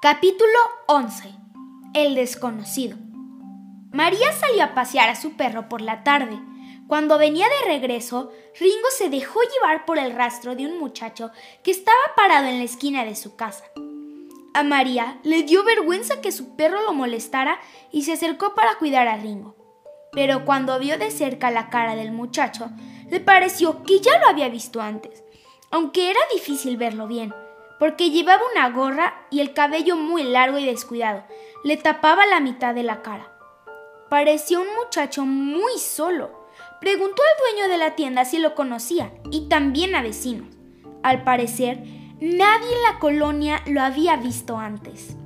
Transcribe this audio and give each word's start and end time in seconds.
Capítulo 0.00 0.52
11. 0.86 1.34
El 1.92 2.14
desconocido. 2.14 2.96
María 3.90 4.32
salió 4.32 4.62
a 4.62 4.72
pasear 4.72 5.08
a 5.08 5.16
su 5.16 5.32
perro 5.32 5.68
por 5.68 5.80
la 5.80 6.04
tarde. 6.04 6.38
Cuando 6.86 7.18
venía 7.18 7.48
de 7.48 7.68
regreso, 7.72 8.30
Ringo 8.60 8.88
se 8.96 9.08
dejó 9.08 9.40
llevar 9.40 9.86
por 9.86 9.98
el 9.98 10.14
rastro 10.14 10.54
de 10.54 10.66
un 10.66 10.78
muchacho 10.78 11.32
que 11.64 11.72
estaba 11.72 11.98
parado 12.14 12.46
en 12.46 12.58
la 12.58 12.64
esquina 12.64 13.04
de 13.04 13.16
su 13.16 13.34
casa. 13.34 13.64
A 14.54 14.62
María 14.62 15.18
le 15.24 15.42
dio 15.42 15.64
vergüenza 15.64 16.20
que 16.20 16.30
su 16.30 16.54
perro 16.54 16.80
lo 16.82 16.92
molestara 16.92 17.58
y 17.90 18.04
se 18.04 18.12
acercó 18.12 18.54
para 18.54 18.78
cuidar 18.78 19.08
a 19.08 19.16
Ringo. 19.16 19.56
Pero 20.12 20.44
cuando 20.44 20.78
vio 20.78 20.96
de 20.96 21.10
cerca 21.10 21.50
la 21.50 21.70
cara 21.70 21.96
del 21.96 22.12
muchacho, 22.12 22.70
le 23.10 23.18
pareció 23.18 23.82
que 23.82 23.98
ya 23.98 24.16
lo 24.20 24.28
había 24.28 24.48
visto 24.48 24.80
antes, 24.80 25.24
aunque 25.72 26.08
era 26.08 26.20
difícil 26.32 26.76
verlo 26.76 27.08
bien 27.08 27.34
porque 27.78 28.10
llevaba 28.10 28.42
una 28.52 28.70
gorra 28.70 29.26
y 29.30 29.40
el 29.40 29.54
cabello 29.54 29.96
muy 29.96 30.24
largo 30.24 30.58
y 30.58 30.66
descuidado. 30.66 31.24
Le 31.64 31.76
tapaba 31.76 32.26
la 32.26 32.40
mitad 32.40 32.74
de 32.74 32.82
la 32.82 33.02
cara. 33.02 33.32
Parecía 34.08 34.58
un 34.58 34.68
muchacho 34.76 35.24
muy 35.26 35.78
solo. 35.78 36.48
Preguntó 36.80 37.22
al 37.22 37.54
dueño 37.54 37.68
de 37.70 37.78
la 37.78 37.94
tienda 37.94 38.24
si 38.24 38.38
lo 38.38 38.54
conocía 38.54 39.12
y 39.30 39.48
también 39.48 39.94
a 39.94 40.02
vecinos. 40.02 40.48
Al 41.02 41.24
parecer, 41.24 41.82
nadie 42.20 42.74
en 42.74 42.82
la 42.82 42.98
colonia 42.98 43.62
lo 43.66 43.82
había 43.82 44.16
visto 44.16 44.58
antes. 44.58 45.16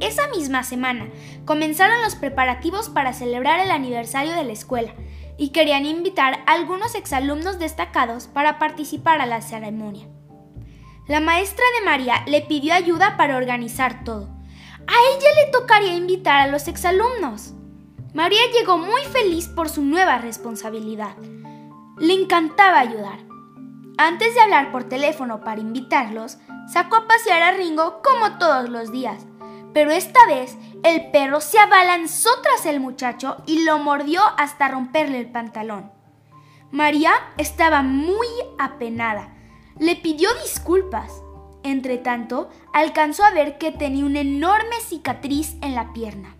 Esa 0.00 0.28
misma 0.28 0.62
semana 0.62 1.10
comenzaron 1.44 2.00
los 2.02 2.14
preparativos 2.14 2.88
para 2.88 3.12
celebrar 3.12 3.60
el 3.60 3.70
aniversario 3.70 4.32
de 4.32 4.44
la 4.44 4.52
escuela 4.52 4.94
y 5.36 5.50
querían 5.50 5.84
invitar 5.84 6.40
a 6.46 6.54
algunos 6.54 6.94
exalumnos 6.94 7.58
destacados 7.58 8.26
para 8.26 8.58
participar 8.58 9.20
a 9.20 9.26
la 9.26 9.42
ceremonia. 9.42 10.08
La 11.10 11.18
maestra 11.18 11.64
de 11.76 11.84
María 11.84 12.22
le 12.28 12.40
pidió 12.40 12.72
ayuda 12.72 13.16
para 13.16 13.36
organizar 13.36 14.04
todo. 14.04 14.28
A 14.86 14.94
ella 15.16 15.28
le 15.44 15.50
tocaría 15.50 15.96
invitar 15.96 16.38
a 16.38 16.46
los 16.46 16.68
exalumnos. 16.68 17.52
María 18.14 18.38
llegó 18.52 18.78
muy 18.78 19.00
feliz 19.12 19.48
por 19.48 19.68
su 19.68 19.82
nueva 19.82 20.18
responsabilidad. 20.18 21.16
Le 21.98 22.14
encantaba 22.14 22.78
ayudar. 22.78 23.18
Antes 23.98 24.36
de 24.36 24.40
hablar 24.40 24.70
por 24.70 24.84
teléfono 24.84 25.40
para 25.40 25.60
invitarlos, 25.60 26.38
sacó 26.72 26.94
a 26.94 27.08
pasear 27.08 27.42
a 27.42 27.50
Ringo 27.56 28.02
como 28.04 28.38
todos 28.38 28.68
los 28.68 28.92
días. 28.92 29.26
Pero 29.74 29.90
esta 29.90 30.24
vez 30.28 30.56
el 30.84 31.10
perro 31.10 31.40
se 31.40 31.58
abalanzó 31.58 32.30
tras 32.40 32.66
el 32.66 32.78
muchacho 32.78 33.42
y 33.46 33.64
lo 33.64 33.80
mordió 33.80 34.22
hasta 34.38 34.68
romperle 34.68 35.18
el 35.18 35.32
pantalón. 35.32 35.90
María 36.70 37.10
estaba 37.36 37.82
muy 37.82 38.28
apenada 38.60 39.39
le 39.80 39.96
pidió 39.96 40.28
disculpas. 40.42 41.22
Entretanto, 41.62 42.50
alcanzó 42.72 43.24
a 43.24 43.30
ver 43.30 43.56
que 43.58 43.72
tenía 43.72 44.04
una 44.04 44.20
enorme 44.20 44.76
cicatriz 44.86 45.56
en 45.62 45.74
la 45.74 45.92
pierna. 45.94 46.36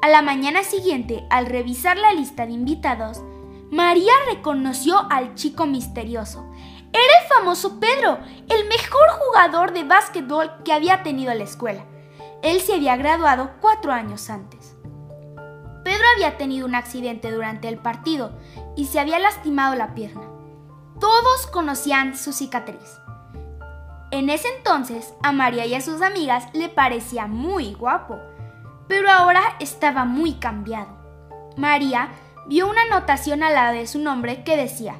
A 0.00 0.08
la 0.08 0.22
mañana 0.22 0.64
siguiente, 0.64 1.24
al 1.30 1.46
revisar 1.46 1.98
la 1.98 2.12
lista 2.12 2.46
de 2.46 2.52
invitados, 2.52 3.22
María 3.70 4.12
reconoció 4.30 5.06
al 5.10 5.34
chico 5.34 5.66
misterioso. 5.66 6.50
Era 6.92 7.22
el 7.22 7.28
famoso 7.28 7.78
Pedro, 7.78 8.18
el 8.48 8.66
mejor 8.66 9.08
jugador 9.20 9.72
de 9.72 9.84
básquetbol 9.84 10.50
que 10.64 10.72
había 10.72 11.02
tenido 11.02 11.32
la 11.34 11.44
escuela. 11.44 11.84
Él 12.42 12.60
se 12.60 12.74
había 12.74 12.96
graduado 12.96 13.52
cuatro 13.60 13.92
años 13.92 14.30
antes. 14.30 14.74
Pedro 15.84 16.04
había 16.14 16.38
tenido 16.38 16.66
un 16.66 16.74
accidente 16.74 17.30
durante 17.30 17.68
el 17.68 17.78
partido 17.78 18.32
y 18.74 18.86
se 18.86 19.00
había 19.00 19.18
lastimado 19.18 19.74
la 19.74 19.94
pierna. 19.94 20.31
Todos 21.00 21.46
conocían 21.48 22.16
su 22.16 22.32
cicatriz. 22.32 22.98
En 24.10 24.28
ese 24.28 24.48
entonces 24.56 25.14
a 25.22 25.32
María 25.32 25.64
y 25.66 25.74
a 25.74 25.80
sus 25.80 26.02
amigas 26.02 26.46
le 26.52 26.68
parecía 26.68 27.26
muy 27.26 27.72
guapo, 27.72 28.18
pero 28.86 29.10
ahora 29.10 29.40
estaba 29.58 30.04
muy 30.04 30.34
cambiado. 30.34 30.98
María 31.56 32.10
vio 32.46 32.68
una 32.68 32.82
anotación 32.82 33.42
al 33.42 33.54
lado 33.54 33.74
de 33.74 33.86
su 33.86 33.98
nombre 33.98 34.44
que 34.44 34.56
decía, 34.56 34.96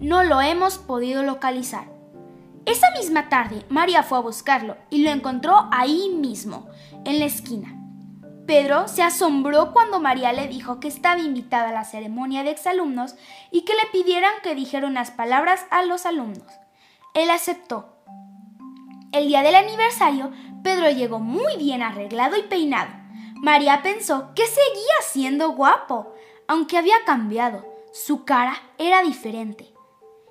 no 0.00 0.24
lo 0.24 0.40
hemos 0.40 0.78
podido 0.78 1.22
localizar. 1.22 1.84
Esa 2.66 2.90
misma 2.98 3.28
tarde 3.28 3.64
María 3.68 4.02
fue 4.02 4.18
a 4.18 4.22
buscarlo 4.22 4.76
y 4.90 5.02
lo 5.02 5.10
encontró 5.10 5.68
ahí 5.70 6.10
mismo, 6.10 6.68
en 7.04 7.18
la 7.20 7.24
esquina. 7.24 7.77
Pedro 8.48 8.88
se 8.88 9.02
asombró 9.02 9.74
cuando 9.74 10.00
María 10.00 10.32
le 10.32 10.48
dijo 10.48 10.80
que 10.80 10.88
estaba 10.88 11.20
invitada 11.20 11.68
a 11.68 11.72
la 11.72 11.84
ceremonia 11.84 12.44
de 12.44 12.50
exalumnos 12.50 13.14
y 13.50 13.66
que 13.66 13.74
le 13.74 13.84
pidieran 13.92 14.32
que 14.42 14.54
dijera 14.54 14.86
unas 14.86 15.10
palabras 15.10 15.66
a 15.68 15.82
los 15.82 16.06
alumnos. 16.06 16.46
Él 17.12 17.28
aceptó. 17.28 17.94
El 19.12 19.28
día 19.28 19.42
del 19.42 19.54
aniversario, 19.54 20.32
Pedro 20.64 20.88
llegó 20.88 21.18
muy 21.18 21.58
bien 21.58 21.82
arreglado 21.82 22.38
y 22.38 22.42
peinado. 22.44 22.90
María 23.34 23.82
pensó 23.82 24.32
que 24.34 24.46
seguía 24.46 24.96
siendo 25.02 25.50
guapo, 25.50 26.14
aunque 26.46 26.78
había 26.78 27.04
cambiado. 27.04 27.66
Su 27.92 28.24
cara 28.24 28.56
era 28.78 29.02
diferente. 29.02 29.74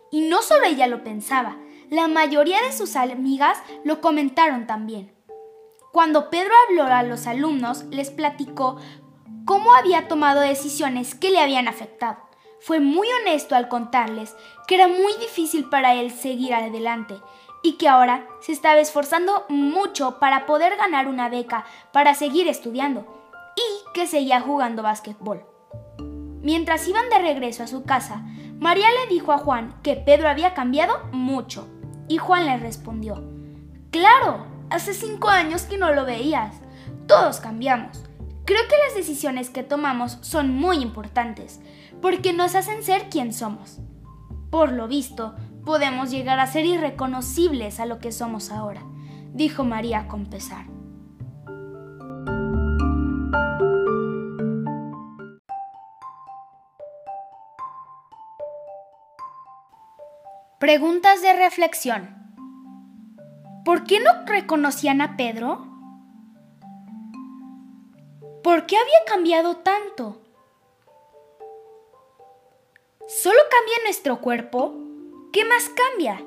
Y 0.09 0.21
no 0.21 0.41
solo 0.41 0.65
ella 0.65 0.87
lo 0.87 1.03
pensaba, 1.03 1.57
la 1.91 2.07
mayoría 2.07 2.63
de 2.63 2.75
sus 2.75 2.95
amigas 2.95 3.59
lo 3.83 4.01
comentaron 4.01 4.65
también. 4.65 5.16
Cuando 5.97 6.29
Pedro 6.29 6.53
habló 6.67 6.83
a 6.83 7.01
los 7.01 7.25
alumnos, 7.25 7.85
les 7.85 8.11
platicó 8.11 8.77
cómo 9.45 9.73
había 9.73 10.07
tomado 10.07 10.41
decisiones 10.41 11.15
que 11.15 11.31
le 11.31 11.39
habían 11.39 11.67
afectado. 11.67 12.17
Fue 12.61 12.79
muy 12.79 13.07
honesto 13.19 13.55
al 13.55 13.67
contarles 13.67 14.35
que 14.67 14.75
era 14.75 14.87
muy 14.87 15.11
difícil 15.19 15.69
para 15.69 15.95
él 15.95 16.11
seguir 16.11 16.53
adelante 16.53 17.15
y 17.63 17.77
que 17.77 17.87
ahora 17.87 18.27
se 18.41 18.51
estaba 18.51 18.79
esforzando 18.79 19.45
mucho 19.49 20.19
para 20.19 20.45
poder 20.45 20.77
ganar 20.77 21.07
una 21.07 21.29
beca 21.29 21.65
para 21.91 22.13
seguir 22.13 22.47
estudiando 22.47 23.07
y 23.55 23.91
que 23.95 24.05
seguía 24.05 24.39
jugando 24.39 24.83
básquetbol. 24.83 25.47
Mientras 26.43 26.87
iban 26.87 27.09
de 27.09 27.17
regreso 27.17 27.63
a 27.63 27.67
su 27.67 27.85
casa, 27.85 28.21
María 28.59 28.89
le 28.91 29.11
dijo 29.11 29.31
a 29.31 29.39
Juan 29.39 29.73
que 29.81 29.95
Pedro 29.95 30.29
había 30.29 30.53
cambiado 30.53 30.99
mucho 31.11 31.67
y 32.07 32.19
Juan 32.19 32.45
le 32.45 32.57
respondió, 32.57 33.15
Claro, 33.89 34.56
Hace 34.69 34.93
cinco 34.93 35.29
años 35.29 35.63
que 35.63 35.77
no 35.77 35.93
lo 35.93 36.05
veías. 36.05 36.55
Todos 37.07 37.39
cambiamos. 37.39 38.03
Creo 38.45 38.61
que 38.67 38.75
las 38.85 38.95
decisiones 38.95 39.49
que 39.49 39.63
tomamos 39.63 40.17
son 40.21 40.53
muy 40.53 40.77
importantes, 40.77 41.61
porque 42.01 42.33
nos 42.33 42.55
hacen 42.55 42.83
ser 42.83 43.09
quien 43.09 43.33
somos. 43.33 43.79
Por 44.49 44.71
lo 44.71 44.87
visto, 44.87 45.35
podemos 45.65 46.11
llegar 46.11 46.39
a 46.39 46.47
ser 46.47 46.65
irreconocibles 46.65 47.79
a 47.79 47.85
lo 47.85 47.99
que 47.99 48.11
somos 48.11 48.51
ahora, 48.51 48.83
dijo 49.33 49.63
María 49.63 50.07
con 50.07 50.25
pesar. 50.25 50.65
Preguntas 60.59 61.21
de 61.21 61.33
reflexión. 61.33 62.26
¿Por 63.67 63.83
qué 63.83 63.99
no 63.99 64.25
reconocían 64.25 65.01
a 65.01 65.17
Pedro? 65.17 65.67
¿Por 68.41 68.65
qué 68.65 68.77
había 68.77 69.03
cambiado 69.05 69.57
tanto? 69.57 70.21
¿Solo 73.09 73.39
cambia 73.51 73.75
nuestro 73.83 74.21
cuerpo? 74.21 74.73
¿Qué 75.33 75.43
más 75.43 75.67
cambia? 75.67 76.23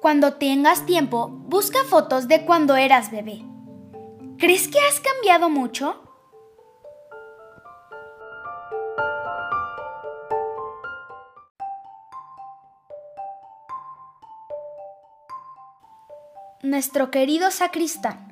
Cuando 0.00 0.34
tengas 0.34 0.84
tiempo, 0.84 1.28
busca 1.28 1.84
fotos 1.84 2.26
de 2.26 2.44
cuando 2.44 2.74
eras 2.74 3.12
bebé. 3.12 3.44
¿Crees 4.38 4.66
que 4.66 4.80
has 4.80 4.98
cambiado 4.98 5.50
mucho? 5.50 6.05
Nuestro 16.66 17.12
querido 17.12 17.50
sacristán. 17.50 18.26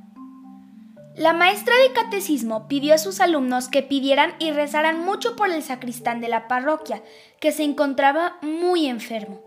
La 1.14 1.32
maestra 1.32 1.74
de 1.76 1.92
catecismo 1.92 2.66
pidió 2.66 2.94
a 2.94 2.98
sus 2.98 3.20
alumnos 3.20 3.68
que 3.68 3.82
pidieran 3.82 4.34
y 4.40 4.50
rezaran 4.50 5.04
mucho 5.04 5.36
por 5.36 5.50
el 5.50 5.62
sacristán 5.62 6.20
de 6.20 6.28
la 6.28 6.48
parroquia, 6.48 7.02
que 7.38 7.52
se 7.52 7.62
encontraba 7.62 8.38
muy 8.42 8.86
enfermo. 8.86 9.40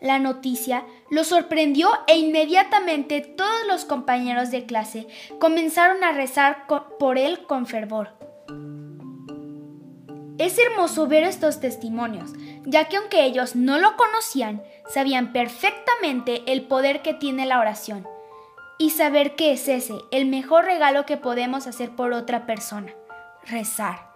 La 0.00 0.18
noticia 0.18 0.86
lo 1.10 1.24
sorprendió 1.24 1.90
e 2.06 2.16
inmediatamente 2.16 3.20
todos 3.20 3.66
los 3.66 3.84
compañeros 3.84 4.50
de 4.50 4.64
clase 4.64 5.06
comenzaron 5.38 6.02
a 6.02 6.12
rezar 6.12 6.66
por 6.98 7.18
él 7.18 7.44
con 7.46 7.66
fervor. 7.66 8.27
Es 10.38 10.56
hermoso 10.58 11.08
ver 11.08 11.24
estos 11.24 11.60
testimonios, 11.60 12.30
ya 12.64 12.88
que 12.88 12.96
aunque 12.96 13.24
ellos 13.24 13.56
no 13.56 13.78
lo 13.78 13.96
conocían, 13.96 14.62
sabían 14.88 15.32
perfectamente 15.32 16.44
el 16.46 16.62
poder 16.62 17.02
que 17.02 17.12
tiene 17.12 17.44
la 17.44 17.58
oración 17.58 18.06
y 18.78 18.90
saber 18.90 19.34
que 19.34 19.52
es 19.52 19.68
ese 19.68 19.98
el 20.12 20.26
mejor 20.26 20.64
regalo 20.64 21.04
que 21.04 21.16
podemos 21.16 21.66
hacer 21.66 21.90
por 21.90 22.12
otra 22.12 22.46
persona, 22.46 22.94
rezar. 23.44 24.07